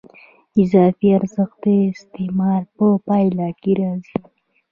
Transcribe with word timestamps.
اضافي 0.63 1.07
ارزښت 1.17 1.57
د 1.63 1.65
استثمار 1.91 2.61
په 2.77 2.85
پایله 3.07 3.47
کې 3.61 3.71
راځي 3.79 4.17